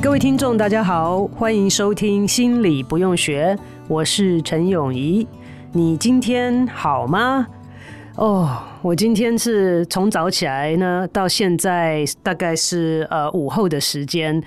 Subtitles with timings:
[0.00, 3.52] 各位听众，大家好，欢迎收听《心理不用学》，
[3.88, 5.26] 我是陈永仪。
[5.72, 7.44] 你今天好吗？
[8.14, 14.40] 哦，我今天是从早起来呢，到现在大概是呃午后的时间，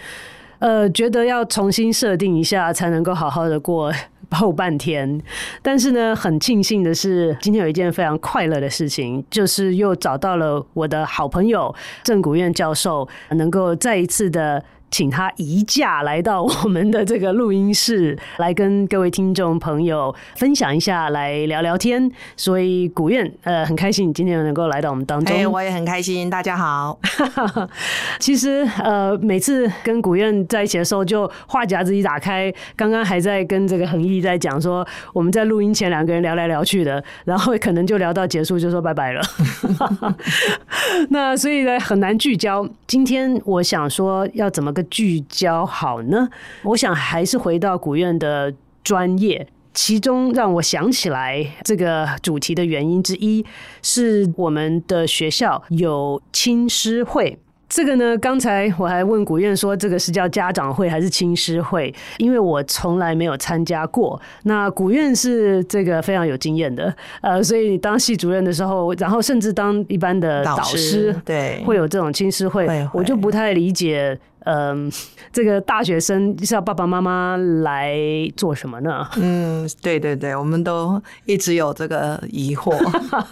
[0.60, 3.92] 呃，觉得要重新设定一下，才能够好好的过
[4.32, 5.22] 后半天。
[5.62, 14.64] 但是呢，很庆幸的是，今天有一件非常快乐的事情，就是又找到了我的好朋友郑古院教授，能够再一次的。
[14.92, 22.12] 请他移驾来到我们的这个录音室，来跟各位听众朋友分享一下，来聊聊天。
[22.36, 25.36] 所以古燕，呃，很开心你今天能够来到我们当中。
[25.36, 26.30] 哎，我也很开心。
[26.30, 27.00] 大家好。
[28.20, 39.22] 其实，呃，每次跟古燕在一起的时候，就话匣子一打开，刚刚还在跟这个恒毅在讲说，我们在录音前两个人聊来聊去的，然后可能就聊到结束就说拜拜了。
[41.10, 42.68] 那所以呢，很难聚焦。
[42.86, 46.28] 今天我想说，要怎么个聚焦好呢？
[46.64, 53.46] 我想还是回到古院的专业，其中让我想起来这个主题的原因之一，
[53.82, 57.38] 是我们的学校有青师会。
[57.74, 61.94] 这个呢，刚才我还问古院说，这个是叫家长会还是青师会？
[62.18, 64.22] 因为我从来没有参加过。
[64.44, 74.20] 那古院是这个非常有经验的，呃，所以你当系主任的时候，然后甚至当一般的导师，导师对，会有这种青师会，会会我就不太理解。
[74.46, 74.92] 嗯，
[75.32, 77.96] 这个大学生是要爸爸妈妈来
[78.36, 79.08] 做什么呢？
[79.18, 82.76] 嗯，对对对，我们都一直有这个疑惑。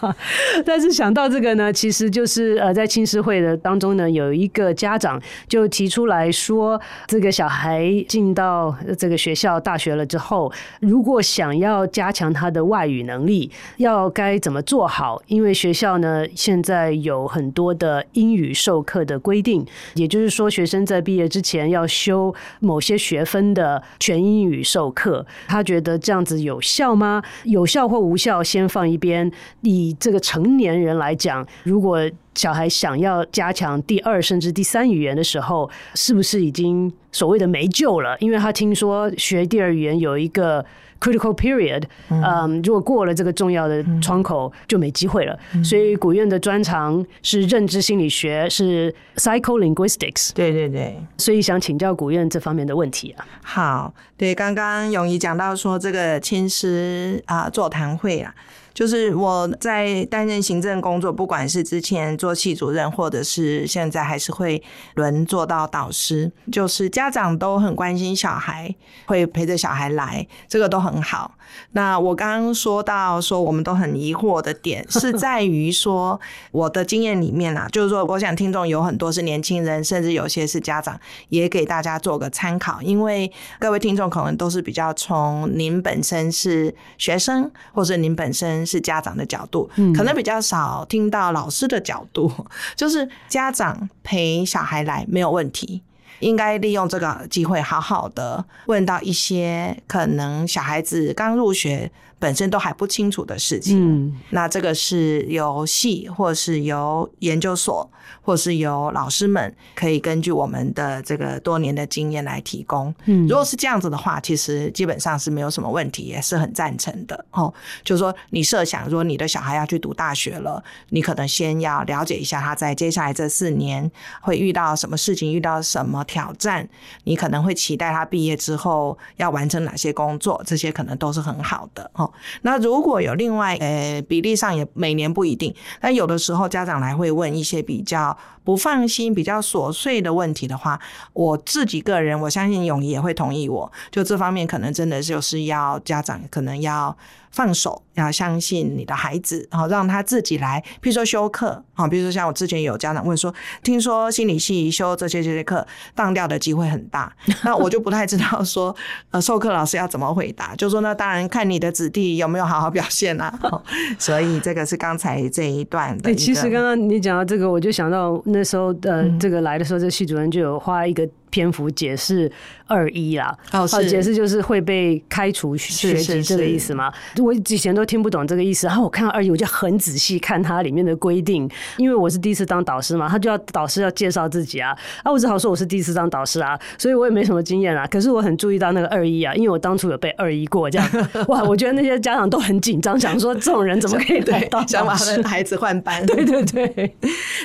[0.66, 15.22] 但是想到这个呢，其实就是呃，在青师会的当中呢，有一个家长就提出来说，这个小孩进到这个学校大学了之后，如果想要加强他的外语能力，要该怎么做好？
[15.28, 19.66] 因为学校呢，现在有很多的英语授课的规定，
[19.96, 27.22] 也就是说，学生在毕业之前要修某些学分的全英语授课，他觉得这样子有效吗？
[27.44, 29.32] 有效或无效，先放一边。
[29.62, 32.00] 以这个成年人来讲，如果
[32.36, 38.18] 小孩想要加强第二甚至第三语言的时候，是不是已经所谓的没救了？
[38.20, 40.66] 因为他听说学第二语言有一个。
[41.00, 45.40] Critical period，嗯，嗯，如果过了这个重要的窗口，就没机会了。
[45.54, 50.32] 嗯、所以古院的专长是认知心理学，是 psycholinguistics。
[50.34, 53.26] 对对对，所以想请教古院这方面的问题啊。
[53.42, 58.36] 好，对，刚刚永怡讲到说这个亲师啊座谈会啊。
[58.80, 64.64] 就是我在担任行政工作，不管是之前做系主任，或者是现在还是会
[64.96, 68.74] 轮做到导师，就是家长都很关心小孩，
[69.06, 71.36] 会陪着小孩来，这个都很好。
[71.72, 76.18] 那我刚刚说到说我们都很疑惑的点，是在于说
[76.52, 80.98] 我的经验里面啊， 就是说我想听众有很多是年轻人，甚至有些是家长，
[81.28, 83.30] 也给大家做个参考，因为
[83.60, 88.66] 各位听众可能都是比较从您本身是学生，或者您本身。
[88.70, 92.32] 是家长的角度，可能比较少听到老师的角度。
[92.76, 95.82] 就是家长陪小孩来没有问题，
[96.20, 103.80] 应该利用这个机会好好的问到一些可能小孩子刚入学本身都还不清楚的事情。
[103.80, 107.90] 嗯那这个是由系或是由研究所。
[108.22, 112.94] 或是由老师们可以根据我们的这个多年的经验来提供。
[113.06, 117.52] 嗯，如果是这样子的话，其实基本上是没有什么问题，也是很赞成的哦。
[117.84, 123.90] 就是说，你设想，如果你的小孩要去读大学了，你可能先要了解一下他在接下来这四年
[124.22, 126.68] 会遇到什么事情，遇到什么挑战，
[127.04, 132.09] 你可能会期待他毕业之后要完成哪些工作，这些可能都是很好的哦。
[132.42, 138.18] 那如果有另外，呃，比例上也每年不一定，但有的时候家长来会问一些比较。
[138.42, 140.80] 不放心、比较琐碎的问题的话，
[141.14, 143.72] 我自己个人，我相信永怡也会同意我。
[143.92, 146.98] 就这方面，可能真的就是要家长可能要
[147.32, 153.34] 放手，要相信你的孩子，然后让他自己来，譬如说修课，啊，比如说像我之前有家长问说，
[153.64, 155.66] 听说心理系修这些这些课
[155.96, 157.12] 当掉的机会很大，
[157.44, 158.76] 那我就不太知道说，
[159.12, 163.34] 呃，授课老师要怎么回答，就说那当然看你的子弟有没有好好表现啊，
[164.00, 166.14] 所以这个是刚才这一段的。
[166.16, 171.08] 其实刚刚你讲到这个，我就想到那时候呃，这个来的时候，这系主任就有花一个。
[171.30, 172.32] 篇幅解释
[172.68, 176.92] 二一啦，哦，解释就是会被开除学籍这个意思吗？
[177.18, 187.88] 我以前都听不懂这个意思，然后我看到二一，我就很仔细看它里面的规定，因为我是第一次当导师嘛，他就要导师要介绍自己啊，啊，我只好说我是第一次当导师啊，所以我也没什么经验啊。
[187.88, 190.90] 可是我很注意到那个二一啊，因为我当初有被二一过这样，
[191.28, 196.04] 哇，我觉得那些家长都很紧张，想说这种人怎么可以 对想把孩子换班？
[196.08, 196.96] 对对对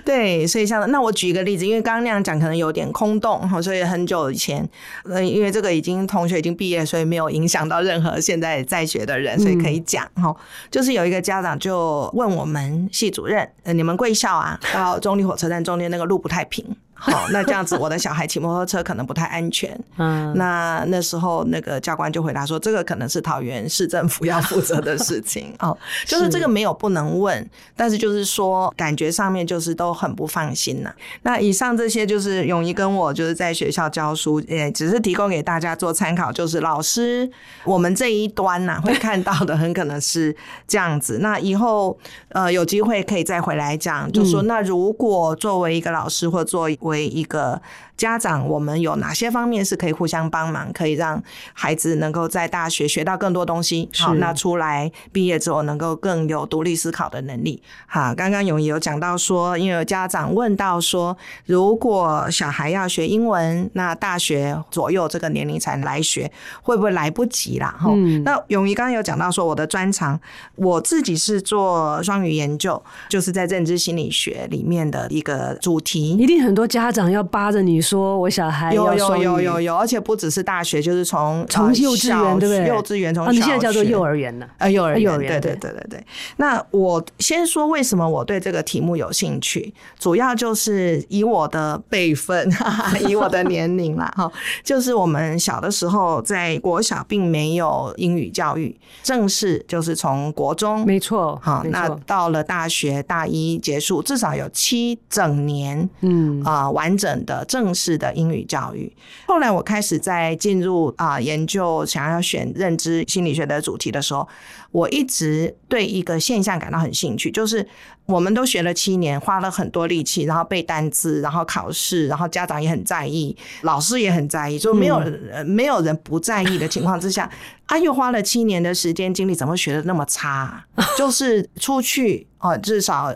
[0.05, 3.74] 对，所以像那我举一个例子，因为刚刚那样讲可能有点空洞，所以。
[3.75, 4.65] 所以很久以前，
[5.03, 10.29] 嗯，因为这个已经同学已经毕业，所以没有影响到任何现在在学的人，所以可以讲哈。
[10.29, 10.37] 嗯、
[10.71, 16.65] 就是有一个家长就问我们系主任：“呃，你们贵校啊，到中立火车站中间那个路不太平。”
[17.05, 19.79] 好， 那这样子，我的小孩骑摩托车可能不太安全。
[19.99, 25.55] 嗯，那那时候那个教官就回答说，这个可能是桃园市政府要负责的事情。
[25.61, 27.47] 哦，就是这个没有不能问，
[27.77, 30.93] 但是就是说感觉上面就是都很不放心呐。
[31.23, 36.33] 那以上这些就是永仪跟我就是在学校教书，也只是提供给大家做参考。
[36.33, 37.31] 就是老师，
[37.65, 40.35] 我们这一端呐会看到的很可能是
[40.67, 41.19] 这样子。
[41.21, 41.97] 那以后
[42.31, 47.61] 呃有机会可以再回来讲，就说那如果作为一个老师或作为为一个
[47.97, 53.89] 家长，我们有哪些方面是可以互相帮忙，可以让孩子能够在大学学到更多东西？
[53.97, 57.63] 好，那出来毕业之后能够更有独立思考的能力。
[57.87, 66.31] 好，刚刚永怡有讲到说，因为有家长问到说，如果小孩要学英文，那大学左右这个年龄才来学，
[66.63, 67.75] 会不会来不及啦？
[67.79, 70.21] 哈、嗯，那永怡刚刚有讲到说，我的专长，
[70.57, 76.65] 我自己是做双语研究，就是在认知心理学里面的一个主题，一定很多。
[76.75, 82.67] 家长要扒着你说，我小孩有有有有有，而且不只是大学，就是从从幼稚园对不对？
[82.67, 86.07] 幼稚园从、啊、你现在叫做幼儿园呢啊，幼儿园，幼儿园对对对对对。
[86.39, 92.51] 那我先说为什么我对这个题目有兴趣，主要就是以我的辈分，
[93.07, 94.31] 以我的年龄啦哈，
[94.65, 106.71] 就是我们小的时候在国小并没有英语教育，正式就是从国中没错好，那到了大学大一结束，至少有七整年，嗯啊。
[106.75, 108.91] 完整的正式的英语教育。
[109.27, 114.29] 后来我开始在进入啊研究，想要选认知心理学的主题的时候，
[114.75, 117.65] 我一直对一个现象感到很兴趣，就是
[118.07, 124.97] 我们都学了七年，花了很多力气，然后背单词，然后考试，然后家长也很在意，老师也很在意，就没有、
[125.33, 127.31] 嗯、没有人不在意的情况之下，
[127.67, 130.67] 啊，又花了七年的时间精力，怎么会学的那么差啊？
[130.99, 132.27] 就是出去。
[132.45, 133.11] 哦，至少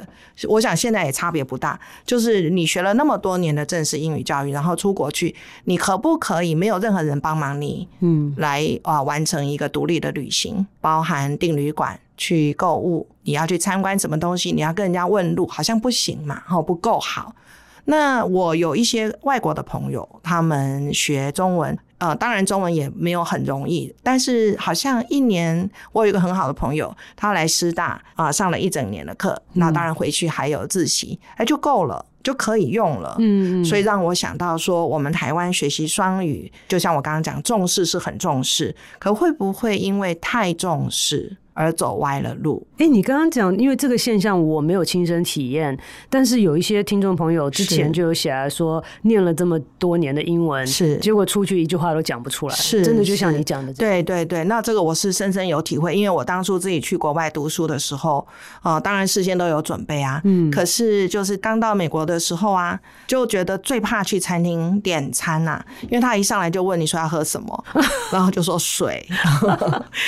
[0.49, 1.78] 我想现在也差别不大。
[2.06, 17.34] 就是你学了那么多年的正式英语教育，然后出国去，你可不可以没有任何人帮忙你，嗯，来啊完成一个独立的旅行，包含订旅馆、去购物，你要去参观什么东西，你要跟人家问路，好像不行嘛，哦，不够好。
[17.86, 33.17] 那我有一些外国的朋友，他们学中文，呃，当然中文也没有很容易，但是好像一年，我有一个很好的朋友，他来师大啊、呃，上了一整年的课，那当然回去还有自习，哎、嗯，就够了，就可以用了。
[33.19, 41.37] 嗯，所以让我想到说，我们台湾学习双语，就像我刚刚讲，重视是很重视，可会不会因为太重视？
[41.60, 42.65] 而走歪了路。
[42.75, 45.77] 哎、欸，你刚刚讲，因为这个现象我没有亲身体验，
[46.08, 53.75] 但是有一些听众朋友之前就有写来说，念了这么多年的英文，是结果出去一句话都讲不出来，是真的就像你讲的。
[53.75, 58.25] 对对对，那这个我是深深有体会，因为我当初自己去国外读书的时候，
[58.63, 67.65] 啊、呃，当然事先都有准备啊，嗯，可是就是刚到美国的时候啊，就觉得最怕去餐厅点餐呐、啊，因为他一上来就问你说要喝什么，
[68.12, 69.06] 然后就说水。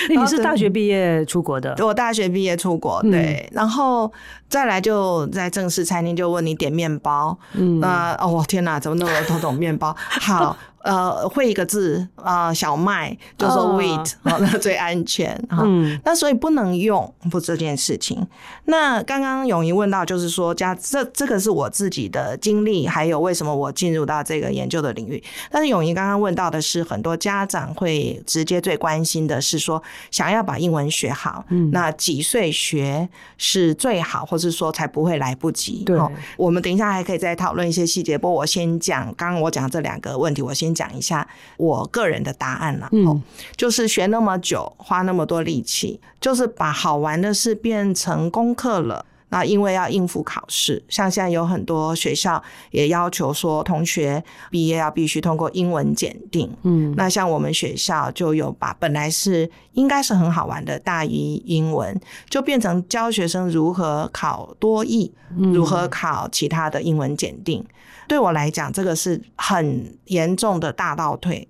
[0.09, 1.41] 你是大学毕业出？
[1.41, 4.13] 出国的，我大学毕业出国，对，嗯、然后
[4.47, 9.97] 再来就在正式餐厅就问你点面包，嗯，那哦天哪，怎么那么多种面包？
[10.21, 10.57] 好。
[10.83, 14.41] 呃，会一个字啊、呃，小麦就说 wheat，好、oh.
[14.41, 15.63] 那 最安全哈。
[15.63, 18.27] 嗯，那所以不能用不这件事情。
[18.65, 25.23] 那刚刚永怡问到，就是说家这这个是我自己的经历，还有为什么我进入到这个研究的领域。
[25.51, 33.07] 但是永怡刚刚问到的是，很多家长会直接最关心的是说，想要把英文学好，嗯，那几岁学
[33.37, 35.85] 是最好，或是说才不会来不及？
[35.85, 36.01] 对，
[36.39, 38.17] 我们等一下还可以再讨论一些细节。
[38.17, 40.70] 不过我先讲，刚刚我讲这两个问题，我先。
[40.71, 42.89] 先讲一下我个人的答案了。
[42.93, 43.21] 嗯，
[43.57, 49.05] 就是学那么久，花那么多力气，就是把好玩的事变成功课了。
[49.33, 56.51] 那因为要应付考试，像现在有很多学校也要求说，同学毕业要必须通过英文检定。
[56.63, 67.65] 嗯，那像我们学校就有把本来是应该是很好玩的大一英文，就变成教学生如何考多益，如何考其他的英文检定。
[68.11, 71.47] 对我来讲，这个是很严重的大倒退。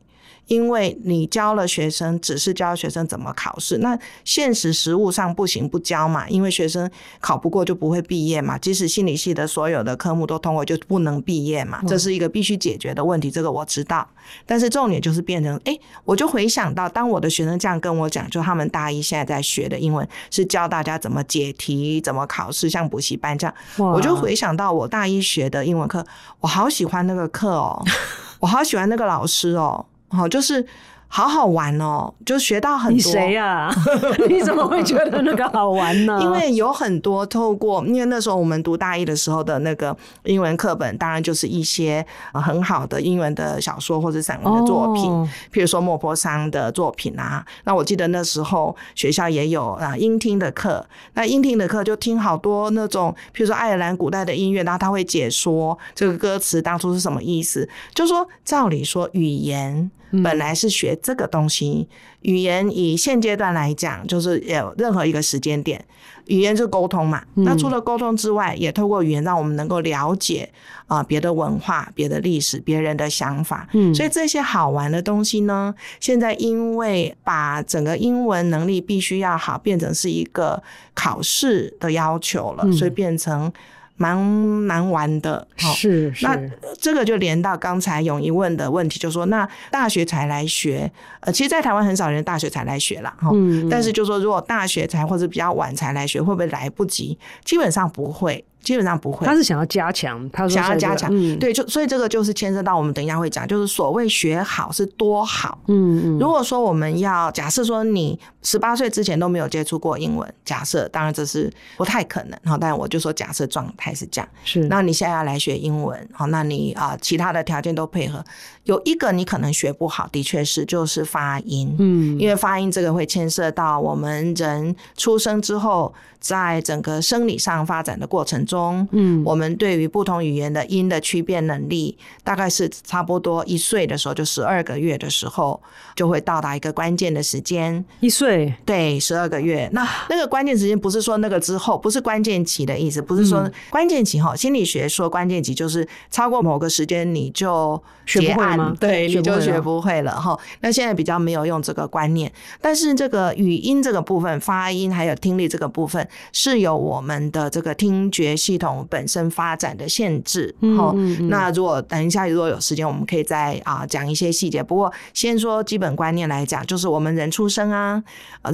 [0.50, 6.90] 因为你教了学生，只是教学生怎么考试，那现实实务上不行不教嘛，因为学生
[7.21, 8.59] 考不过就不会毕业嘛。
[8.59, 13.30] 即使心理系的所有的科目都通过，就不能毕业嘛，这是一个必须解决的问题。
[13.30, 14.04] 这个我知道，
[14.45, 26.04] 但是重点就是变成，哎，我就回想到，当我的学生这样跟我讲，就他们大一现在在学的英文是教大家怎么解题、怎么考试，像补习班这样，我就回想到我大一学的英文课，
[26.40, 27.80] 我好喜欢那个课哦，
[28.40, 29.87] 我好喜欢那个老师哦。
[30.11, 30.64] 好，就是
[31.12, 32.95] 好好玩哦，就学到很多。
[32.95, 33.69] 你谁呀？
[34.31, 36.17] 你怎么会觉得那个好玩呢？
[36.23, 47.45] 因为有很多透过，因为那时候我们读大一的时候的那个英文课本，当然就是一些很好的英文的小说或者散文的作品，哦、譬如说莫泊桑的作品啊。
[47.64, 57.69] 那我记得那时候学校也有啊英听的课，那英听的课就听好多那种，譬如说爱尔兰古代的音乐，然后他会解说这个歌词当初是什么意思。
[57.93, 59.90] 就说照理说语言。
[60.25, 61.88] 本来是学这个东西，
[62.23, 65.85] 语言以现阶段来讲，就是有任何一个时间点，
[66.26, 67.23] 语言是沟通嘛。
[67.35, 70.50] 那除了沟通之外，也透过语言让我们能够了解
[70.87, 73.69] 啊别的文化、别的历史、别人的想法。
[73.73, 80.62] 嗯，所以这些好玩的东西呢，现在因为把整个英文能力必须要好，变成是一个
[80.95, 83.52] 考试的要求了，所以变成。
[84.00, 86.25] 蛮难玩的，是是。
[86.25, 86.35] 那
[86.80, 90.90] 这个就连到刚才永一问的问题，就说那大学才来学，
[91.21, 93.28] 呃，其实，在台湾很少人大学才来学了，哈。
[93.35, 93.69] 嗯。
[93.69, 97.19] 但是，就说如果大学才或者比较晚才来学，会不会来不及？
[97.45, 98.42] 基本上不会。
[98.62, 106.19] 基本上不会，他是想要加强，他说想要加强，嗯、对，就所以这个就是牵涉到我们等一下会讲，就是所谓学好是多好，嗯嗯。
[106.19, 114.61] 如果说我们要假设说你十八岁之前都没有接触过英文，假设当然这是不太可能哈，但我就说假设状态是这样，是。
[114.64, 118.23] 那你现在要来学英文，好，那你啊其他的条件都配合，
[118.64, 125.93] 有一个你可能学不好，的确是就是发音，嗯，因为发音这个会牵涉到我们人出生之后。
[126.21, 135.61] 在整个生理上发展的过程中，嗯，我们对于不同语言的音的区辨能力，大概是差不多一岁的时候，就十二个月的时候，
[135.95, 137.85] 就会到达一个关键的时间。
[138.00, 139.71] 一岁，对，十二个月。
[139.73, 144.35] 那那个关键时间不是说那个之后，不是关键期的意思，不是说关键期哈。
[144.35, 148.75] 心理学说关键期就是超过某个时间你就学不会吗？
[148.80, 150.37] 对，你就学不会了哈。
[150.61, 156.00] 那现在比较没有用这个观念，但是这个语音这个部分，发音还有听力这个部分。
[156.33, 160.94] 是有我们的这个听觉系统本身发展的限制，好，
[161.28, 164.62] 那如果等一下如果有时间，我们可以再啊讲一些细节。
[164.62, 168.02] 不过先说基本观念来讲，就是我们人出生啊，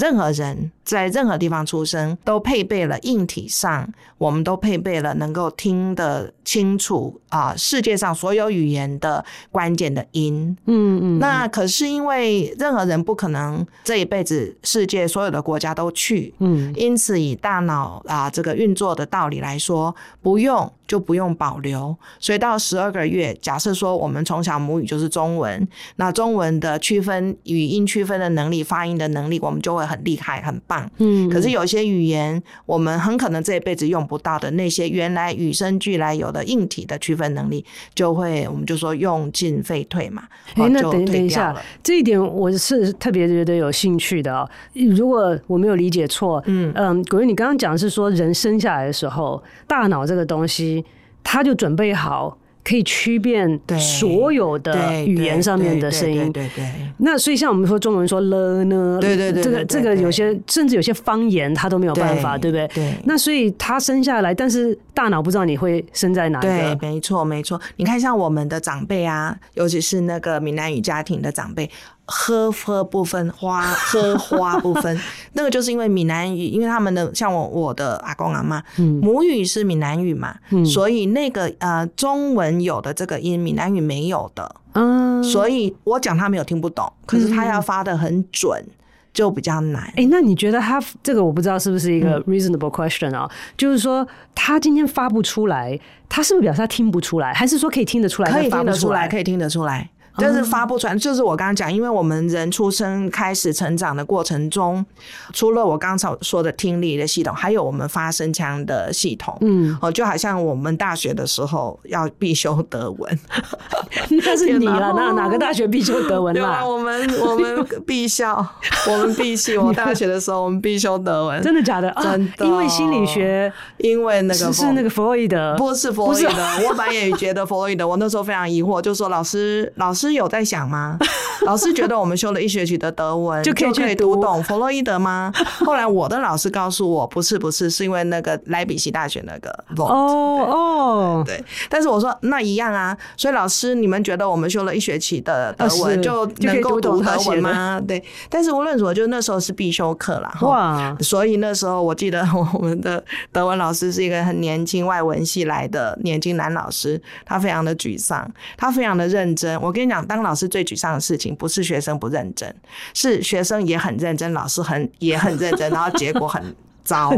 [0.00, 3.88] 任何人在任何地方出生都配备了硬体上，
[4.18, 10.56] 我们都配备了能够听得清楚啊世界上所有语言的关键的音。
[10.66, 11.18] 嗯嗯。
[11.20, 19.75] 那可是因为任何人不可能这一辈子世界所有的国家都去，嗯，因此以大脑啊，这个运作的道理来说，
[20.22, 20.70] 不用。
[20.86, 25.66] 就不用保留，所以到十二个月，假设说我们从小母语就是中文，
[25.96, 30.88] 那中文的区分语音区分的能力、发音的能力，我们就会很厉害、很棒。
[30.98, 40.22] 嗯，可是有些语言，我们很可能这一辈子用不到的那些原来与生俱来有的硬体的区分能力，就会我们就说用进废退嘛。
[40.54, 41.52] 哎、欸，那等等一下，
[41.82, 44.48] 这一点我是特别觉得有兴趣的哦。
[44.96, 50.84] 如果我没有理解错，嗯嗯，葛薇，你刚刚讲的是说人生下来的时候，大脑这个东西。
[51.28, 56.64] 它就准备好可以区辨所有的语言上面的声音，对对。
[56.98, 62.68] 那所以像我们说中文说了呢，对对对，这个这个有些甚至有些方言他都没有办法，对不对？
[62.68, 62.94] 对。
[63.06, 66.46] 那所以他生下来，但是大脑不知道你会生在哪里。
[66.46, 67.60] 对，没错没错。
[67.74, 71.68] 你看像我们的长辈啊，尤其是那个闽南语家庭的长辈。
[72.06, 74.98] 呵呵不分花，喝花不分，
[75.34, 78.62] 那个就是因为闽南语，因为他们的像我我的阿公阿妈，
[79.02, 88.70] 母语是闽南语嘛，嗯、所以那个呃中文有的这个音，闽南语没有的，嗯，所以我讲他没有听不懂，可是他要发的很准，嗯、
[89.12, 89.82] 就比较难。
[89.82, 95.76] 哎、欸，那你觉得他这个我不知道是不是一个 reasonable question 啊、就是说他今天发不出来，
[96.08, 98.30] 他是不是表示他听不出来，还是说可以听得出来？
[98.30, 99.90] 可以听得出来，可以听得出来。
[100.18, 100.96] 但是发不出来。
[100.96, 104.84] 就是我刚刚讲，因为我们人出生开始成长的过程中，
[105.32, 109.36] 除了我刚才说的听力的系统，还有我们发声腔的系统。
[109.40, 113.18] 嗯，哦，就好像我们大学的时候要必修德文，
[114.24, 116.64] 那是你了，那哪个大学必修德文啦？
[116.64, 118.46] 我们我们必校，
[118.88, 119.56] 我们必系。
[119.58, 121.42] 我大学的时候，我们必修德文。
[121.42, 121.92] 真的假的？
[122.02, 126.30] 真的，因为心理学，因为那个是那个弗洛伊德，不是弗洛伊德。
[126.68, 130.98] 我本来也觉得弗洛伊德，我那时候非常疑惑，就说老师，老师有在想吗？
[131.44, 135.32] 老师觉得我们修了一学期的德文 就可以可以读懂弗洛伊德吗？
[135.64, 141.22] 后来我的老师告诉我，不是不是，是因为那个莱比锡大学那个哦哦。
[141.24, 147.80] 对，但是我说那一样啊，所以老师你们觉得我们修了一学期的德文就能够读德文吗？
[147.86, 159.60] 对，但是无论如何，就那时候是必修课啦哇，所以那时候我记得我们的德文老师是一个很年轻外文系来的年轻男老师，他非常的沮丧，他非常的认真。
[159.60, 162.52] 我跟你讲，当老师最沮丧的事情，不是学生不认真，
[162.94, 166.42] 是学生也很认真，老师很也很认真，然后结果很
[166.86, 167.12] 糟，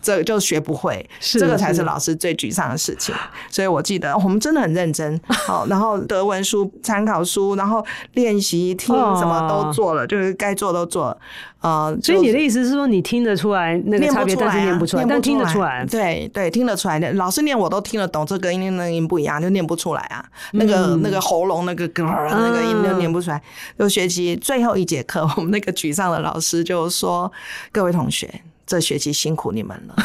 [0.00, 3.14] 这就学不会， 这个才是老师最沮丧的事情。
[3.50, 11.18] 所以我记得我们真的很认真，好，然后德文书、参考书，然后练习听什么都做了，就是该做都做了。
[11.62, 15.84] 呃，所以你的意思是说，你听得出来那个差别，但是念不出来，但听得出来。
[15.86, 17.10] 对对，听得出来的。
[17.14, 20.24] 老师念我都听得懂，这个音那个音不一样，就念不出来啊。
[20.52, 23.42] 那个那个喉咙那个咯那个音就念不出来。
[23.76, 27.32] 就学期最后一节课，我们那个沮丧的老师就说
[27.72, 28.32] ：“各位同学，
[28.66, 29.94] 这学期辛苦你们了。”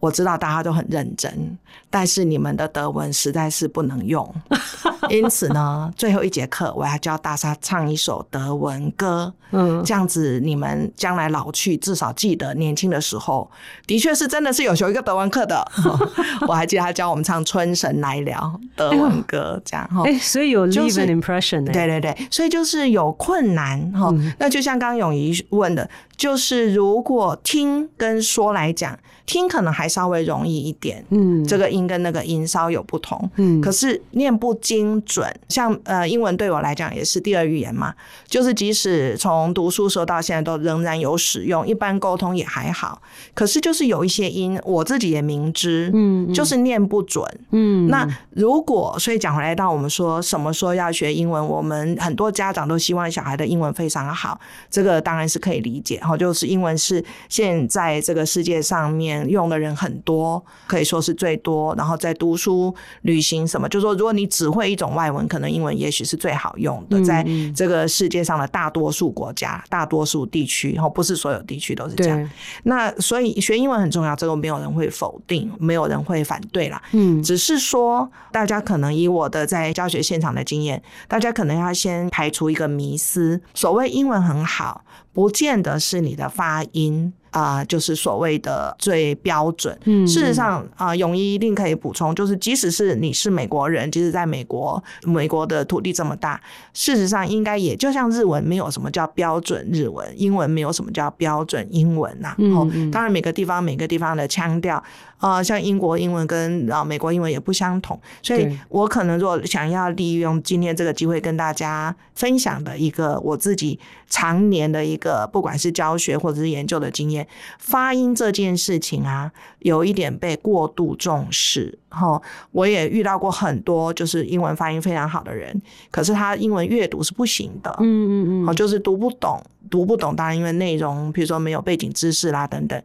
[0.00, 1.56] 我知道大家都很认真，
[1.88, 4.34] 但是你们的德文实在是不能用，
[5.08, 13.50] 因此呢，最后一节课我要教大家唱一首德文歌，嗯，这样子你们将来老去至少记得年轻的时候，
[13.86, 15.66] 的确是真的是有修一个德文课的，
[16.48, 18.32] 我还记得他教我们唱《春神来了》
[18.76, 28.98] 德文歌，这样哈，哎，所以有 leave an impression，对对对，所以就是有困难哈，那就像刚刚咏仪问的，就是如果听跟说来讲。
[29.26, 37.94] 听可能还稍微容易一点，嗯，这个音跟那个音稍有不同，嗯，可是念不精准，像呃英文对我来讲也是第二语言嘛，
[38.26, 43.00] 就是即使从读书时候到现在都仍然有使用，一般沟通也还好，
[43.32, 54.38] 可是就是有一些音我自己也明知，嗯，就是念不准，嗯，那如果所以讲回来到我们说什么时候要学英文，我们很多家长都希望小孩的英文非常好，
[54.68, 59.24] 这个当然是可以理解，哈，就是英文是现在这个世界上面。
[59.24, 61.74] 用的人很多，可以说是最多。
[61.76, 67.02] 然后在读书、旅行什么，就是说，如果你只会一种外文，可能英文也许是最好用的。
[67.04, 72.30] 在这个世界上的大多数国家、大多数地区，然后不是所有地区都是这样。
[72.64, 76.80] 那所以学英文很重要，这个没有人会否定，没有人会反对啦。
[76.92, 87.14] 嗯，只是说大家可能以我的在教学现场的经验，大家可能要先排除一个迷思：所谓英文很好，不见得是你的发音。
[87.34, 89.76] 啊、呃，就是所谓的最标准。
[89.86, 96.40] 嗯，事实上啊，泳衣一定可以补充，就是即使是你是美国人，即使在美国，美国的土地这么大，
[96.72, 102.36] 事实上应该也就像日文没有什么叫标准日文，英文没有什么叫标准英文呐、啊。
[102.38, 104.80] 嗯，嗯，当然每个地方每个地方的腔调。
[105.18, 113.78] 啊、呃，像英国英文跟啊美国英文也不相同，所以我可能如果想要利用今天这个机会跟大家分享的一个我自己
[114.10, 117.23] 常年的一个不管是教学或者是研究的经验，
[117.58, 121.78] 发音这件事情啊，有一点被过度重视。
[121.88, 125.60] 哈，我也遇到过很多就是英文发音非常好的人，
[125.90, 127.70] 可是他英文阅读是不行的。
[127.80, 130.16] 嗯嗯嗯，就是读不懂，读不懂。
[130.16, 132.82] 当然因为内容，比如说没有背景知识啦等等。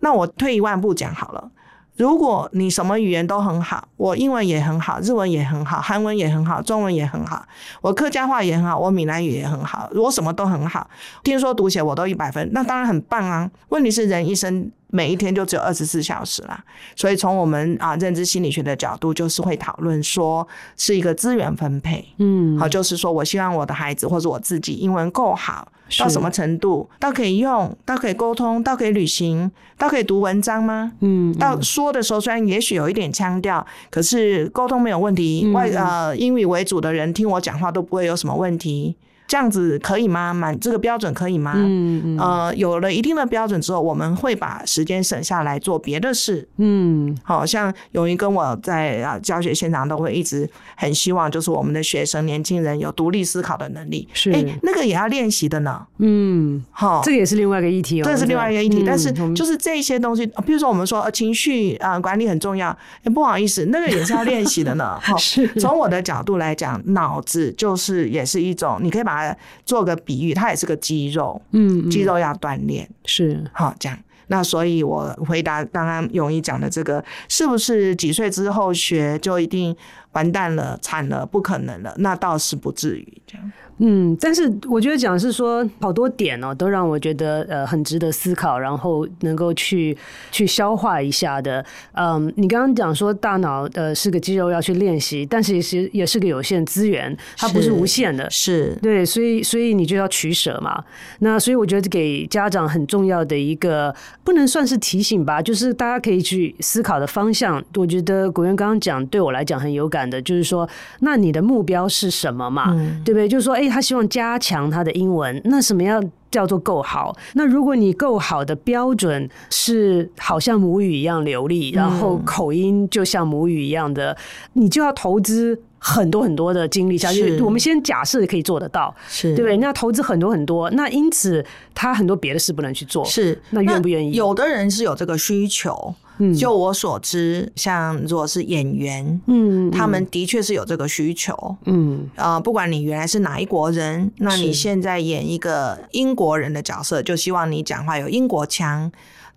[0.00, 1.50] 那我退一万步讲好了。
[1.98, 7.44] 如果你什么语言都很好，我英文也很好，日文也很好，韩文也很好，中文也很好，
[7.80, 10.88] 我客家话也很好，我闽南语也很好，我什么都很好，
[11.24, 13.50] 听说读写我都一百分，那当然很棒啊。
[13.70, 16.62] 问题是人一生每一天就只有二十四小时啦，
[16.96, 20.46] 所以从我们啊认知心理学的角度，就是会讨论说
[20.76, 25.68] 是一个资源分配，嗯，好，就是说我希望我的孩子或者我自己英文够好。
[25.98, 26.86] 到什么程度？
[27.00, 30.92] 到可以用，到可以沟通，到可以旅行，到可以读文章吗？
[31.00, 35.50] 嗯，到说的时候虽然也许有一点腔调，可是沟通没有问题。
[35.52, 38.94] 外呃英语为主的人听我讲话都不会有什么问题。
[39.28, 40.32] 这样子可以吗？
[40.32, 41.52] 满这个标准可以吗？
[41.54, 42.18] 嗯嗯。
[42.18, 46.48] 呃，有了一定的标准之后，我们会把时间省下来做别的事。
[46.56, 54.08] 嗯，好像勇于跟我在啊教学现场都会一直很希望，就是我们的学生年轻人有独立思考的能力。
[54.14, 55.86] 是，哎，那个也要练习的呢。
[55.98, 58.04] 嗯，好，这个也是另外一个议题哦。
[58.06, 62.74] 这是另外一个议题，但是就是这些东西，比如说我们说情绪啊管理很重要，
[63.14, 64.98] 不好意思，那个也是要练习的呢。
[65.02, 65.14] 好，
[65.60, 71.40] 从我的角度来讲，脑子就是也是一种，你可以把它做个比喻，它也是个肌肉。
[71.52, 73.98] 嗯，肌肉要锻炼，是好这样。
[74.30, 79.74] 那所以，我回答刚刚永一讲的这个，是不是几岁之后学就一定
[80.12, 81.94] 完蛋了、惨了、不可能了？
[81.96, 83.52] 那倒是不至于这样。
[83.80, 89.96] 嗯，但是我觉得讲是说好多点哦，都让我觉得呃很值得思考，然后能够去
[90.32, 91.64] 去消化一下的。
[91.92, 100.82] 嗯，你刚刚讲说大脑呃是个肌肉要去练习，但是也是也是个有限资源，它不是无限的，是，是对，所以所以你就要取舍嘛。
[101.20, 107.62] 那所以我觉得给家长很重要的一个不能算是提醒吧，就是大家可以去思考的方向。
[107.76, 112.72] 我觉得国元刚刚讲对我来讲很有感的，就是说，那你的目标是什么嘛？
[112.74, 113.28] 嗯、对不对？
[113.28, 113.67] 就是说，哎。
[113.68, 117.16] 他希望加强他的英文，那什么样叫做够好？
[117.34, 124.16] 那如果你够好的标准是好像母语一样流利，然后口音就像母语一样的，
[124.54, 127.40] 你就要投资很多很多的精力下去。
[127.40, 129.56] 我们先假设可以做得到，是对不对？
[129.58, 134.12] 那投资很多很多，那因此他很多别的事不能去做，是那愿不愿意？
[134.12, 135.94] 有的人是有这个需求。
[136.36, 148.90] 就我所知，像如果是演员，嗯，他们的确是有这个需求，嗯，呃，不管你原来是哪一国人，那你现在演一个英国人的角色，就希望你讲话有英国腔。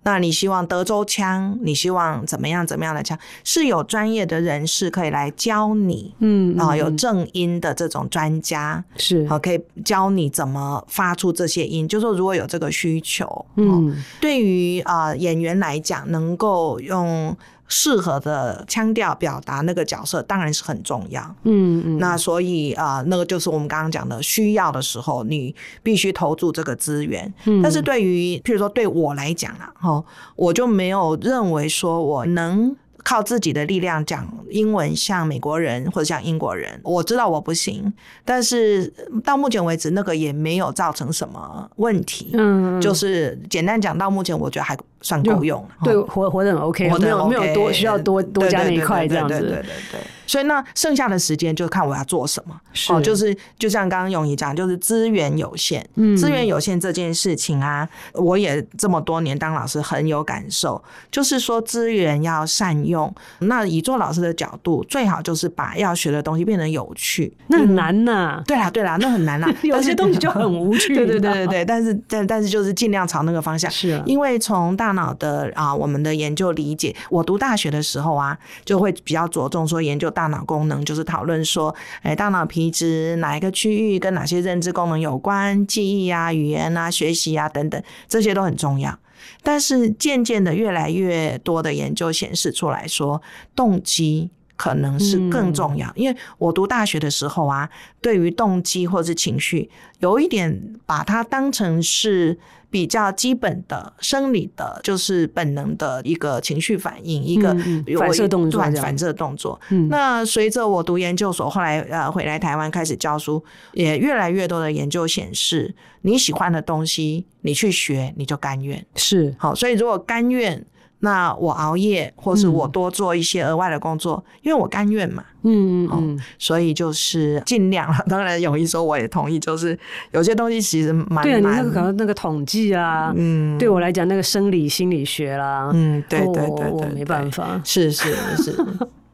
[0.04, 1.58] 那你希望德州腔？
[1.62, 2.66] 你希望怎么样？
[2.66, 3.18] 怎么样的腔？
[3.44, 11.88] 是有专业的人士可以来教你，嗯，啊，有正音的这种专家是啊，可以教你怎么发出这些音。
[11.88, 17.36] 就是说如果有这个需求，嗯，对于啊演员来讲，能够用。
[17.72, 27.34] 适合的腔调表达那个角色当然是很重要，嗯嗯，那所以啊、呃，那个就是我们刚刚讲的，需要的时候你必须投注这个资源。
[27.46, 30.04] 嗯，但是对于譬如说对我来讲啊，哈，
[30.36, 32.76] 我就没有认为说我能。
[33.04, 37.92] 靠自己的力量讲英文像美国人或者像英国人，我知道我不行，
[38.24, 42.30] 但是到目前为止那个也没有造成什么问题。
[42.34, 45.66] 嗯，就是简单讲，到目前我觉得还算够用。
[45.84, 49.40] 对，活活得很 OK，没有没有多需要多多加那一块这样子。
[49.40, 50.00] 对对对对。
[50.28, 52.56] 所以那剩下的时间就看我要做什么。
[52.90, 55.86] 哦，就是就像刚刚永仪讲，就是资源有限。
[55.96, 63.14] 嗯，资源有限这件事情啊，我也这么多年当老师很有感受，就是说资源要善用。
[63.40, 67.36] 那以做老师的角度，最好就是把要学的东西变得有趣。
[67.48, 68.44] 那很难呐、啊。
[68.48, 69.54] 对啦对啦，那很难啦。
[69.64, 70.96] 有些东西就很无趣。
[70.96, 71.66] 对对对对 对。
[71.66, 73.70] 但是但但是就是尽量朝那个方向。
[73.70, 74.04] 是啊。
[74.06, 80.21] 因为从大脑的啊，我们的研究理解，我读大学的时候啊，就会比较着重说研究大。
[80.21, 81.73] 大脑功能就是讨论说，
[82.04, 88.95] 哎，大脑皮质哪一个区域跟哪些认知功能有关，记忆啊、语言啊、学习啊等等，这些都很重要。
[89.41, 93.19] 但是渐渐的，越来越多的研究显示出来说，
[93.56, 95.91] 动机可能是更重要。
[95.95, 97.67] 因为我读大学的时候啊，
[97.99, 102.38] 对于动机或是情绪，有一点把它当成是。
[102.72, 107.54] 比较基本的生理的，就是本能的一个情绪反应，一个
[108.00, 109.60] 反射动作，反射动作。
[109.90, 118.84] 那随着我读研究所，后来呃回来台湾开始教书，也越来越多的研究显示，你喜欢的东西，你去学，你就甘愿。
[118.96, 120.66] 是好，所以如果甘愿。
[121.02, 125.24] 那我熬夜，或是我多做一些额外的工作，嗯、因为我甘愿嘛。
[125.44, 127.92] 嗯嗯嗯，所以就是尽量。
[128.08, 129.78] 当然，有一说我也同意，就是
[130.12, 131.24] 有些东西其实蛮难。
[131.24, 137.60] 对啊，你那个可能那个统计啊，嗯，对我来讲那个生理心理学啦，嗯，对对对，对，我没办法。
[137.64, 138.56] 是是是。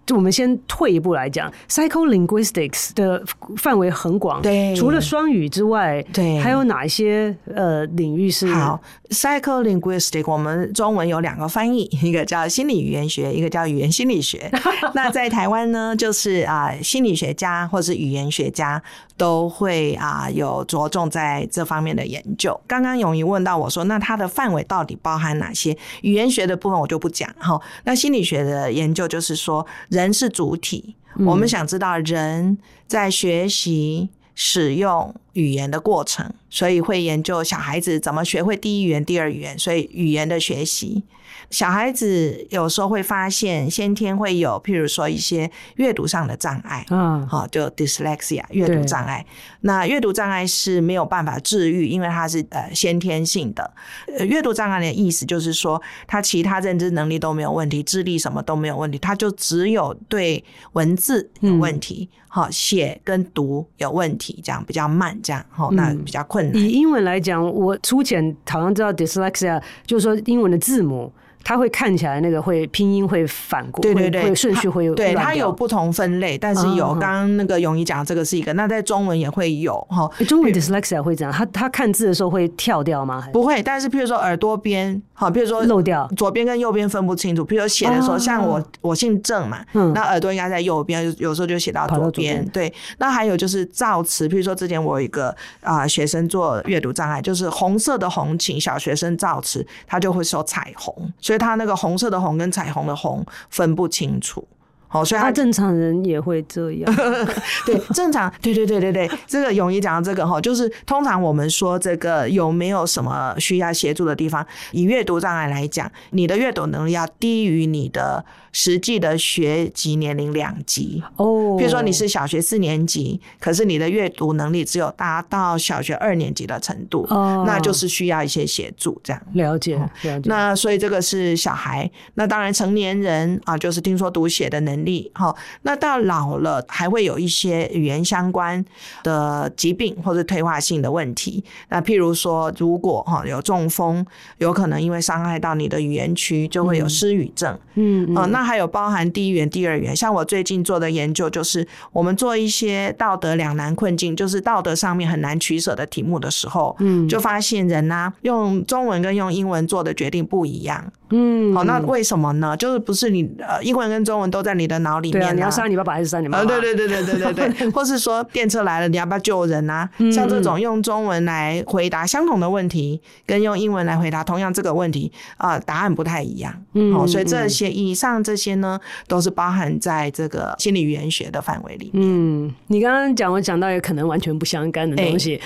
[0.08, 3.22] 是就我们先退一步来讲，psycholinguistics 的
[3.58, 8.48] 范围很广，对，除了双语之外，对，还有哪一些呃领域是？
[8.48, 14.50] 好，psycholinguistics 我们中文有两个翻译，一个叫心理语言学，一个叫语言心理学。
[14.96, 18.82] 那在台湾呢，就是啊，心理学家或是语言学家
[19.18, 22.58] 都会啊有着重在这方面的研究。
[22.66, 25.78] 刚刚永仪问到我说，那它的范围到底包含哪些？
[26.04, 27.60] 语言学的部分我就不讲哈。
[27.84, 29.66] 那心理学的研究就是说。
[29.98, 41.04] 人是主体，我们想知道人在学习、使用、语言的过程，所以会研究小孩子怎么学会第一语言、第二语言，所以语言的学习。
[41.50, 49.26] 小孩子有时候会发现先天会有，譬如说一些阅读上的障碍，嗯，好，就 dyslexia 阅读障碍。
[49.62, 53.74] 那阅读障碍是没有办法治愈，因为它是呃先天性的。
[54.18, 65.18] 呃，阅读障碍的意思就是说，他其他认知能力都没有问题，智力什么都没有问题，他就只有对文字有问题，好，写跟读有问题，这样比较慢，
[65.50, 66.62] 好，那比较困难。
[66.62, 71.12] 以英文来讲，我粗浅好像知道 dyslexia，就是说英文的字母。
[71.44, 80.10] 它会看起来那个会拼音会反过，对对对，会顺序会有，对，它有不同分类，但是有刚刚那个咏仪讲这个是一个，那在中文也会有哈。
[80.28, 83.28] 中文 dyslexia 会这样，他他看字的时候会跳掉吗？
[83.32, 87.46] 不会，但是譬如说耳朵边，好，譬如说漏掉，左边跟右边分不清楚。
[87.46, 92.46] 譬如说写的时候，像我我姓郑嘛，那耳朵应该在右边，有时候就写到左边。
[92.50, 100.94] 对，那还有就是造词，譬如说之前我有一个啊学生做阅读障碍，就是红色的红请，小学生造词，他就会说彩虹，
[101.28, 104.48] 所以它那个红色的红跟彩虹的红分不清楚。
[104.88, 106.96] 好，所以他正常人也会这样。
[107.66, 114.46] 对，正常，对对对对对，这个永怡讲的这个哈，就是通常我们说这个有没有什么需要协助的地方？
[114.72, 118.24] 以阅读障碍来讲，你的阅读能力要低于你的
[118.54, 121.56] 实际的学级年龄两级哦。
[121.58, 129.22] 比如说你是小学四年级，可是你的阅读能力只有达到小学二年级的程度，哦，那就是需要一些协助这样。
[129.34, 130.22] 了解，了解。
[130.24, 134.87] 那所以这个是小孩，那当然成年人啊，就是听说读写的能力。
[134.88, 138.64] 力好，那到老了还会有一些语言相关
[139.04, 141.44] 的疾病或者退化性的问题。
[141.70, 144.06] 那譬如说，如果哈有中风，
[144.38, 147.58] 有可能因为伤害到你的语言区，就会有失语症。
[147.76, 149.96] 嗯，嗯，那还有包含第一语言、第二语言。
[149.96, 160.84] 像我最近做的研究，就是我们做一些道德两难困境，就是道德上面很难取舍的题目的时候，嗯，就发现人呢用中文跟用英文做的决定不一样。
[161.10, 162.56] 嗯，好，那为什么呢？
[162.58, 165.22] 就是不是你呃，英文跟中文都在你的脑里面。
[165.22, 166.46] 对啊，你要杀你爸爸还是杀你妈妈？
[166.46, 169.90] 对对对对对对对， 或是说电车来了，你要不要救人啊？
[170.12, 176.54] 像这种用中文来回答相同的问题，跟用英文来回答同样这个问题啊，答案不太一样。
[176.74, 178.78] 嗯，好，所以这些以上这些呢，
[179.08, 182.04] 都是包含在这个心理语言学的范围里面。
[182.04, 185.40] 嗯，你刚刚讲我讲到也可能完全不相干的东西，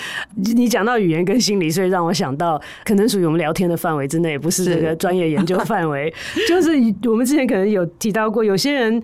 [0.55, 5.51] 你讲到语言跟心理，所以让我想到可能属于我们聊天的范围之内，不是这个专业研究。
[5.51, 6.10] 就范围
[6.47, 6.71] 就是
[7.10, 9.03] 我们之前可能有提到过，有些人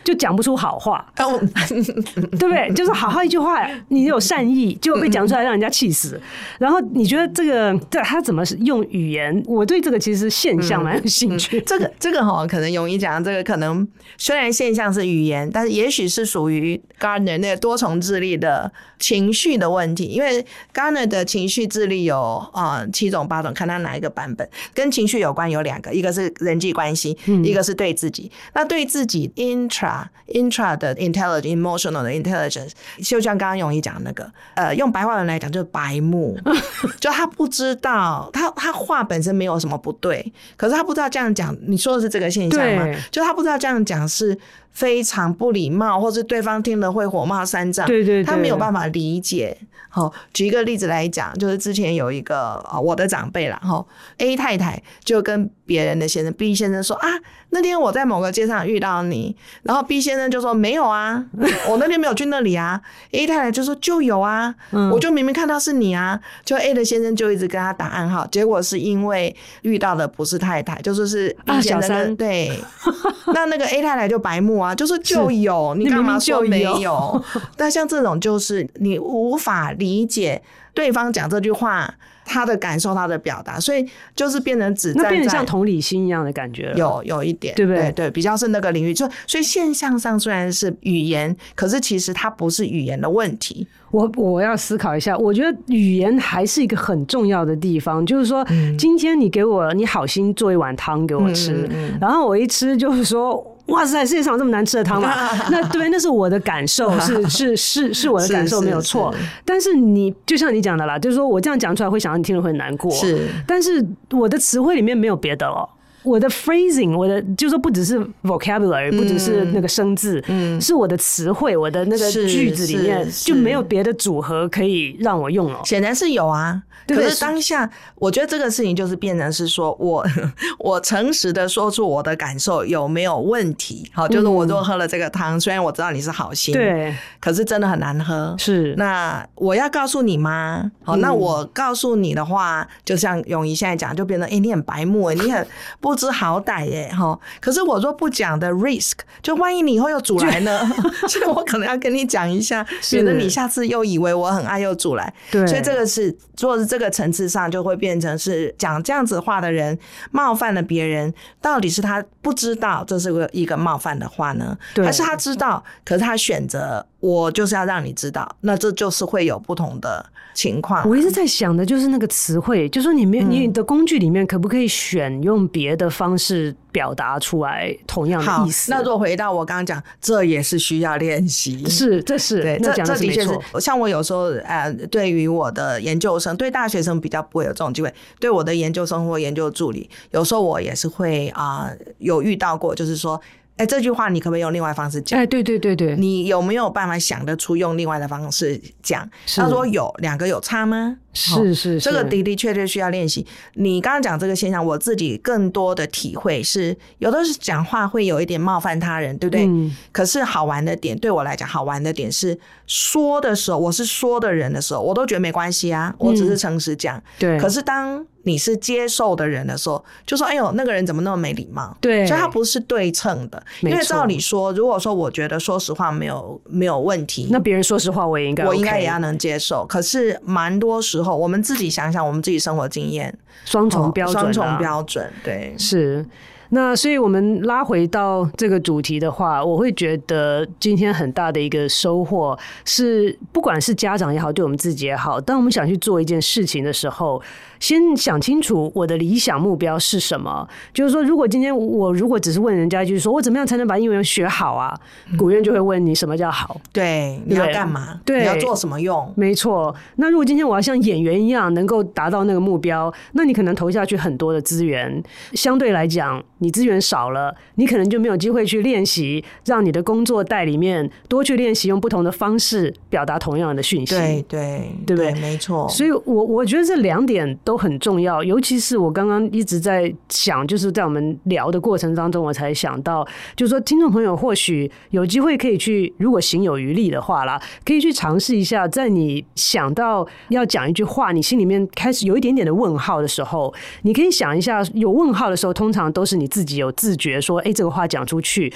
[0.03, 2.71] 就讲不出好话， 对不对？
[2.73, 6.21] 就是好好一句话，你有善意就被讲出来，让人家气死。
[6.59, 9.43] 然后你觉得这个，这他怎么用语言？
[9.47, 11.59] 我对这个其实现象蛮有兴趣。
[11.61, 13.87] 这个这个哈，可能容易讲这个，可能
[14.17, 20.05] 虽然现象是语言，但是也许是属于 Gardner 那个多重智力的情绪的问题。
[20.05, 26.11] 因为 Gardner 的情绪智力有啊七种八种，看他哪一个版本跟情绪有关，有两个，一个。
[26.11, 28.23] 是人际关系，一个是对自己。
[28.23, 29.90] 嗯、那对自己，intra
[30.27, 32.71] intra 的 intelligence emotional 的 intelligence，
[33.03, 36.37] 就像刚刚永仪讲那个，呃，用白话文来讲就是白目，
[36.99, 42.87] 就他不知道，他他话本身没有什么不对，可是他不知道这样讲，你说的是这个现象吗？
[43.11, 44.37] 就他不知道这样讲是。
[44.71, 49.57] 非常不礼貌，或是对方听了会火冒三丈，对对对，他没有办法理解。
[49.89, 53.85] 好，举一个例子来讲，就是之前有一个啊，我的长辈啦，哈
[54.19, 57.07] ，A 太太就跟别人的先生 B 先生说啊，
[57.51, 61.23] 那天我在某个街上遇到你，然后 B 先生就说没有啊，
[61.69, 62.81] 我那天没有去那里啊。
[63.11, 64.53] A 太太就说就有啊，
[64.91, 72.51] 我就明明看到是你啊，就 A 的先生就一直跟他打暗号，结果是因为遇到的不是太太，就说是 B 先生，对，
[73.33, 74.51] 那那个 A 太太就白目。
[74.59, 77.23] 啊，就是就有，你干嘛说没有？
[77.55, 80.41] 但像这种，就是你无法理解
[80.73, 81.93] 对方讲这句话，
[82.25, 87.81] 他的感受，他的表达，所以就是变成只在变成像同理心一样的感觉，有有一点，对不对？
[87.83, 88.93] 对，对，比较是那个领域。
[88.93, 93.67] 就所以现象上虽然是语言，可是其实它不是语言的问题。
[93.91, 98.05] 我我要思考一下，我觉得语言还是一个很重要的地方。
[98.05, 98.45] 就是说，
[98.77, 103.45] 今天你给我你好心做一碗汤给我吃，然后我一吃就是说。
[103.67, 104.03] 哇塞！
[104.05, 105.13] 世界上有这么难吃的汤吗？
[105.49, 109.13] 那对，那是我的感受， 是是是是我的感受，没有错。
[109.45, 113.29] 但是你就像你讲的啦，就是说我这样讲出来会想到你听了会难过，是。
[113.47, 115.69] 但是我的词汇里面没有别的了。
[116.03, 125.59] 我的 phrasing，我的就是说不只是 vocabulary，不只是那个生字，嗯，是我的词汇，我的那个句子里面就没有别的组合可以让我用了。
[125.63, 130.05] 显然是有啊，对可是当下我觉得这个事情就是变成是说我
[130.59, 133.89] 我诚实的说出我的感受有没有问题？
[133.93, 138.35] 好，就是我如果喝了这个汤，虽然我知道你是好心，对，可是真的很难喝。
[138.37, 140.71] 是，那我要告诉你吗？
[140.83, 145.45] 好，那我告诉你的话，就像永怡现在讲，就变成哎，你很白目哎，你很
[145.79, 147.17] 不知好歹耶哈。
[147.39, 150.69] 可是我若不讲的 risk，就万一你以后又煮来呢？
[151.07, 155.13] 所以我可能要跟你讲一下，免得你下次又以为我很爱又煮来。
[155.31, 159.77] 对，所以这个是，做是这个层次上，就会变成是讲这样子话的人
[160.11, 170.87] 冒犯了别人，到底是他不知道这是个一个冒犯的话呢，还是他知道，可是他选择我就是要让你知道，那这就是会有不同的情况。
[170.87, 178.71] 我一直在想的就是那个词汇，就是说你没有你的工具里面可不可以选用别的方式表达出来同样的意思？
[178.71, 181.67] 那如果回到我刚刚讲，这也是需要练习。
[181.67, 183.39] 是，这是对，这这的确是。
[183.59, 193.19] 像我有时候呃，对于我的研究生，对大学生比较不会有这种机会，对我的研究生或研究助理，有时候我也是会啊、呃，有遇到过，就是说。
[193.57, 195.19] 哎，这句话你可不可以用另外方式讲？
[195.19, 199.07] 哎，对对对对，你有没有办法想得出用另外的方式讲？
[199.35, 200.97] 他说有，两个有差吗？
[201.13, 203.25] 是是是，这个的的确确需要练习。
[203.55, 209.45] 你刚刚讲这个现象，我自己更多的体会是，有的是讲话会有一点冒犯他人，对不对？
[209.45, 209.75] 嗯。
[209.91, 217.01] 可是好玩的点，对我来讲，好玩的点是说的时候，我是说的人的时候，我都觉得没关系啊，我只是诚实讲。
[217.19, 217.37] 对。
[217.39, 223.43] 可是当你是接受的人的时候，就说：“哎呦，那个人怎么那么没礼貌？”对，所以他不是对称的。
[223.61, 229.65] 因为照理说，如果说我觉得说实话没有没有问题，那别人说实话我也应该，我应该也要能接受。
[229.65, 236.05] 可是蛮多时候，我们自己想想，我们自己生活经验，双重标准，双重标准，对，是。
[236.53, 247.21] 那所以，我们拉回到这个主题的话，我会觉得今天很大的一个收获是，不管是家长也好，对我们自己也好，当我们想去做一件事情的时候，
[247.61, 250.45] 先想清楚我的理想目标是什么。
[250.73, 254.77] 就是说，如果今天我如果只是问人家，一句说我怎么样才能把英文学好啊？
[255.17, 256.59] 古院就会问你什么叫好？
[256.73, 258.01] 对，你要干嘛？
[258.03, 259.13] 对，你要做什么用？
[259.15, 259.73] 没错。
[259.95, 265.01] 那如果今天我要像演员一样能够达到那个目标，那你可能投下去很多的资源，
[265.33, 266.21] 相对来讲。
[266.43, 273.93] 你资源少了，你可能就没有机会去练习，让你的工作带里面多去练习，用不同的方式表达同样的讯息。
[273.93, 275.13] 对对，对不对？
[275.21, 275.69] 没错。
[275.69, 296.31] 所以我，我我觉得这两点都都很重要，尤其是我刚刚一直在想，就是在我们聊的过程当中，我才想到，就是说，听众朋友或许有机会可以去，如果行有余力的话啦，可以去尝试一下，在你想到要讲一句话，你心里面开始有一点点的问号的时候，你可以想一下，有问号的时候，通常都是你。
[296.31, 298.53] 自己有自觉说，哎，这个话讲出去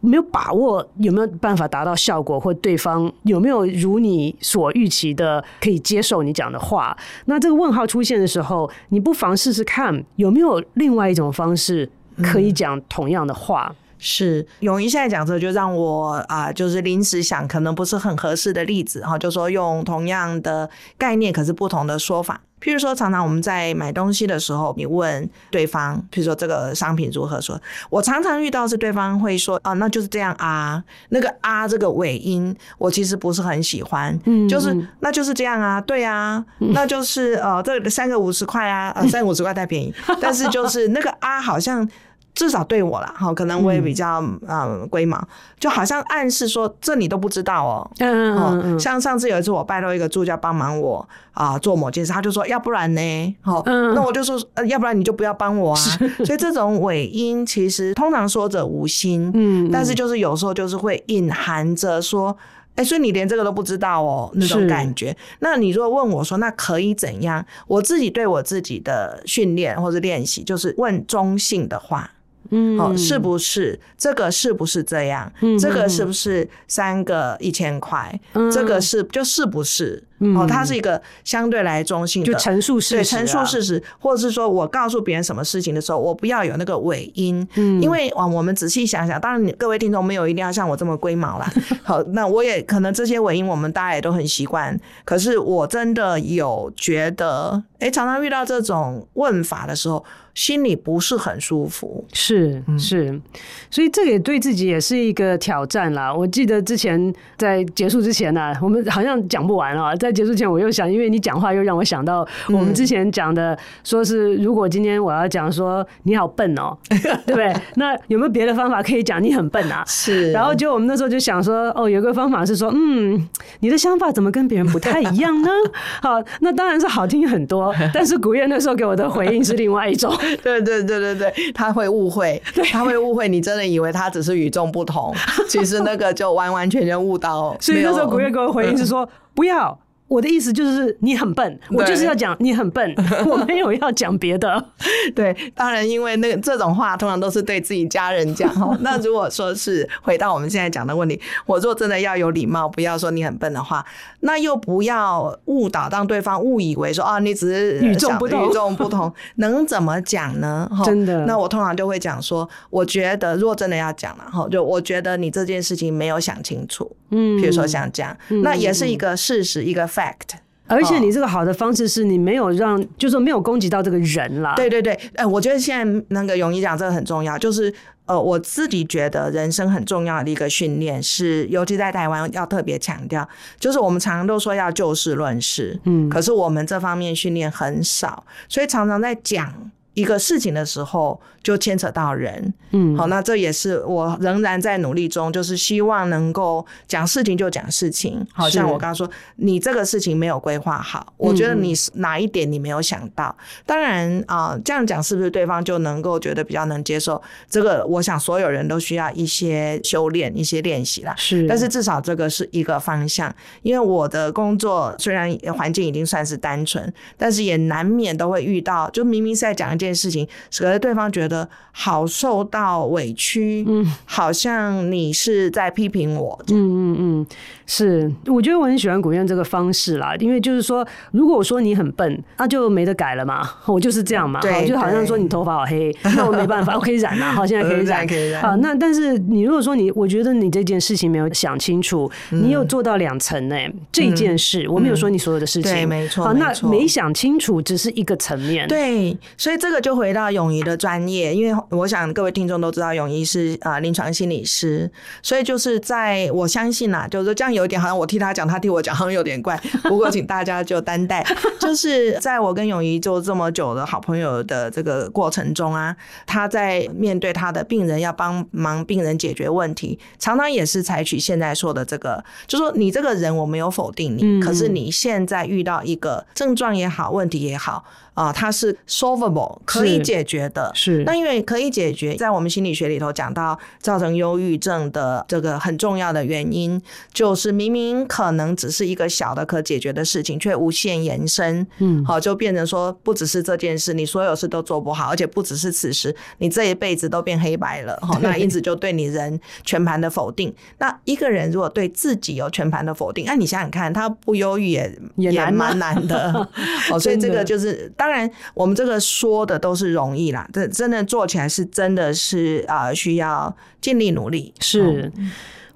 [0.00, 6.96] 没有把握，有没有办法达到效果，或对方有没有如你所预期的可以接受你讲的话？
[7.26, 11.88] 那这个问号出现的时候，你不妨试试看有没有另外一种方式
[12.22, 13.70] 可以讲同样的话。
[13.70, 22.40] 嗯、是咏仪现在讲这，就让我啊、呃，就是临时想，可能不是很合适的例子哈，就说用同样的概念，可是不同的说法。
[22.62, 27.58] 譬如说，常常我们在买东西的时候，你问对方，譬如说这个商品如何说，
[27.88, 41.88] 我常常遇到是对方会说，啊，那就是这样啊，那个啊这个尾音，我其实不是很喜欢，嗯，就是那就是这样啊，对啊，那就是呃，这三个五十块啊，呃，三个五十块太便宜， 但是就是那个啊，好像。
[42.34, 45.22] 至少对我啦，哈，可能我也比较嗯龟毛，
[45.58, 47.90] 就好像暗示说，这你都不知道哦。
[47.98, 48.80] 嗯嗯嗯。
[48.80, 53.36] 像上次有一次我拜托一个助教帮忙我啊做某件事，他就说要不然呢？
[53.42, 55.80] 好，那我就说要不然你就不要帮我啊。
[56.24, 62.34] 所以这种尾音其实通常说者无心，嗯，但是就是有时候就是会隐含着说，
[62.76, 65.14] 哎，所以你连这个都不知道哦，那种感觉。
[65.40, 67.44] 那你如果问我说那可以怎样？
[67.66, 72.08] 我自己对我自己的训练或者练习，就是问中性的话。
[72.50, 74.30] 嗯，哦，是不是这个？
[74.30, 75.32] 是不是这样？
[75.40, 78.18] 嗯，这个是不是三个一千块？
[78.34, 80.02] 嗯，这个是就是不是？
[80.36, 91.50] 哦，它是一个相对来中性的，就陈述事实，啊，对，陈述事实，或者是说我告诉别人什么事情的时候，我不要有那个尾音，嗯，因为啊，我们仔细想想，当然你各位听众没有一定要像我这么龟毛啦。
[91.82, 100.04] 好，那我也可能这些尾音我们大家也都很习惯，可是我真的有觉得，哎，常常遇到这种问法的时候。
[100.32, 103.20] 心里不是很舒服，是是，
[103.68, 106.14] 所以这也对自己也是一个挑战啦。
[106.14, 117.54] 我记得之前在结束之前呢、啊，我们好像讲不完啊，在在结束前，我又想，因为你讲话又让我想到我们之前讲的，说是如果今天我要讲说你好笨哦， 对不对？
[117.76, 119.84] 那有没有别的方法可以讲你很笨啊？
[119.86, 120.32] 是。
[120.32, 123.28] 然后就我们那时候就想说，哦，有个方法是说，嗯，
[123.60, 125.50] 你的想法怎么跟别人不太一样呢？
[126.02, 130.12] 好，那当然是好听很多， 但是古月那时候给我的回应是另外一种。
[130.42, 132.40] 对对对对对，他会误会，
[132.72, 135.14] 他会误会，你真的以为他只是与众不同，
[135.48, 137.56] 其实那个就完完全全误导。
[137.60, 139.78] 所以那时候古月给我回应是说，不要。
[140.10, 142.92] 我的意思就是你很笨，我就是要讲你很笨，
[143.30, 144.62] 我没有要讲别的。
[145.14, 148.50] 对，当然，因为那个这种话通常都是对自己家人讲。
[148.80, 153.86] 那如果说是回到我们现在讲的问题，我若真的要有礼貌，不要说你很笨的话，
[154.20, 160.68] 那又不要误导，让对方误以为说啊，你只是与众不同，与众不同， 能怎么讲呢？
[160.84, 161.24] 真的。
[161.24, 166.96] 那我通常就会讲说，我觉得如果真的要讲了哈，就我觉得你这件事情没有想清楚。
[167.12, 170.38] 嗯，比如说像这样，那也是一个事实，一个 fact。
[170.66, 174.54] 而且你这个好的方式是你没有让，就是说没有攻击到这个人啦。
[174.54, 177.74] 对对对，哎，我觉得现在那个永仪讲这个很重要，就是
[178.04, 183.28] 呃，我自己觉得人生很重要的一个训练是，尤其在台湾要特别强调，
[183.58, 189.52] 就是我们常常都说要就事论事，嗯，可是我们这方面训练很少，所以常常在讲
[189.94, 191.20] 一个事情的时候。
[191.42, 198.26] 就牵扯到人，嗯，好，那这也是我仍然在努力中，就是希望能够讲事情就讲事情。
[198.30, 203.34] 好像我刚刚说，你这个事情没有规划好，我觉得你哪一点你没有想到？
[203.64, 207.20] 当然啊，这样讲是不是对方就能够觉得比较能接受？
[207.48, 211.14] 这个我想所有人都需要一些修炼、一些练习啦。
[211.16, 213.34] 是，但是至少这个是一个方向。
[213.62, 220.28] 因为我的工作虽然环境已经算是单纯，但是也难免都会遇到，就明明是在讲一件事情，
[220.58, 221.29] 可是对方觉得。
[221.30, 227.26] 的好受到委屈，嗯，好像你是在批评我，嗯嗯嗯，
[227.64, 243.56] 是，我觉得我很喜欢古院这个方式啦，因为就是说，如果我说你很笨，那就没得改了嘛，我就是这样嘛，对，就好像说你头发好黑，那我没办法， 我可以染啊，好，现在可以染，可以染，好，那但是你如果说你，我觉得你这件事情没有想清楚，你有做到两层呢，
[243.92, 251.19] 这件事我没有说你所有的事情，对，没错，好，那没想清楚只是一个层面，对，所以这个就回到泳仪的专业。
[251.34, 254.90] 因为我想各位听众都知道，永仪是啊临床心理师，
[255.22, 259.60] 所以就是在我相信啊，就是这样有一点好像我替他讲，他替我讲，好像有点怪。
[259.84, 261.24] 不过请大家就担待，
[261.58, 265.94] 就是在我跟永仪做这么久的好朋友的这个过程中啊，
[266.26, 277.84] 他在面对他的病人要帮忙病人解决问题，常常也是采取现在说的这个，就说你这个人我没有否定你，可是你现在遇到一个症状也好，问题也好。
[278.20, 281.02] 啊，它是 solvable 可以解决的，是。
[281.04, 286.78] 那因为可以解决，在我们心理学里头讲到，造成忧郁症的这个很重要的原因，
[287.14, 291.66] 就是明明可能只是一个小的可解决的事情，却无限延伸。
[291.78, 297.98] 嗯，好，就变成说，不只是这件事，你所有事都做不好，而且不只是此时，你这一辈子都变黑白了。
[298.02, 300.54] 好， 那因此就对你人全盘的否定。
[300.76, 306.46] 那一个人如果对自己有全盘的否定，那你想想看，他不忧郁也也蛮难的。
[306.92, 307.90] 哦，所以这个就是。
[307.96, 314.52] 当然，我们这个说的都是容易啦，这真的做起来是真的是啊，需要尽力努力。
[314.60, 315.10] 是。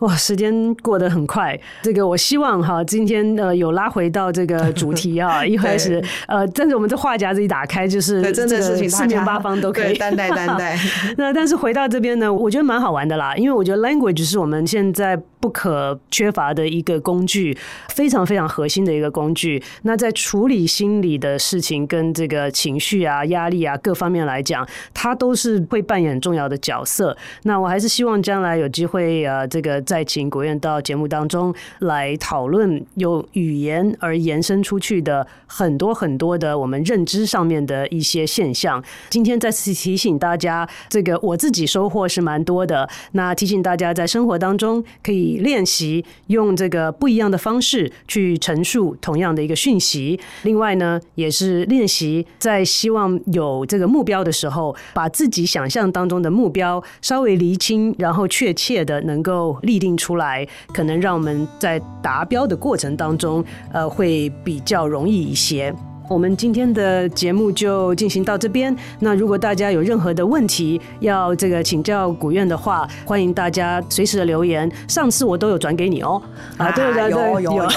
[0.04, 1.58] 哇，时间过得很快。
[1.82, 10.78] 这个我希望哈，今天呃有拉回到这个主题啊， 一开始呃，但是我们这话匣子一打开，就是真的是四面八方都可以担待担待。
[11.16, 17.56] 那但是回到这边呢，我觉得蛮好玩的啦，因为我觉得 language 是我们现在不可缺乏的一个工具，
[17.88, 19.62] 非常非常核心的一个工具。
[19.84, 27.16] 那在处理心理的事情跟这个情绪啊、压力啊各方面来讲，它都是会扮演很重要的角色。
[27.44, 29.80] 那我还是希望将来有机会呃，这个。
[29.94, 38.82] 再请国院到节目当中来讨论，由语言而延伸出去的很多很多的我们认知上面的一些现象。
[39.08, 42.90] 今天再次提醒大家，这个我自己收获是蛮多的。
[43.12, 50.18] 那提醒大家在生活当中可以练习用这个不一样的方式去陈述同样的一个讯息。
[50.42, 65.74] 另外呢，也是练习在希望有这个目标的时候，把自己想象当中的目标稍微厘清，然后确切的能够立定出来，可能让我们在达标的过程当中，呃，会比较容易一些。
[66.06, 68.76] 我们今天的节目就进行到这边。
[69.00, 74.70] 那如果大家有任何的问题要这个请教古院的话，欢迎大家随时的留言。
[74.86, 76.20] 上次我都有转给你哦。
[76.58, 77.68] 啊，对对对，有有有。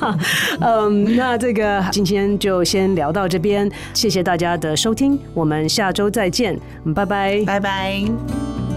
[0.64, 6.58] 嗯，那这个今天就先聊到这边，谢谢大家的收听，我们下周再见，
[6.94, 8.67] 拜拜，拜拜。